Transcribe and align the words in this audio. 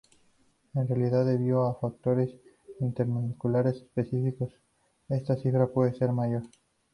En 0.73 0.87
realidad, 0.87 1.27
debido 1.27 1.63
a 1.67 1.75
factores 1.75 2.31
intermoleculares 2.79 3.75
específicos, 3.75 4.51
esta 5.09 5.35
cifra 5.37 5.67
puede 5.67 5.93
ser 5.93 6.11
mayor. 6.11 6.41